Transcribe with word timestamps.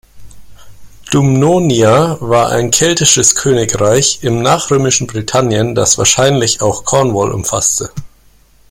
Dumnonia 1.11 2.17
war 2.21 2.49
ein 2.49 2.71
keltisches 2.71 3.35
Königreich 3.35 4.23
im 4.23 4.41
nachrömischen 4.41 5.05
Britannien, 5.05 5.75
das 5.75 5.99
wahrscheinlich 5.99 6.63
auch 6.63 6.85
Cornwall 6.85 7.29
umfasste. 7.31 7.91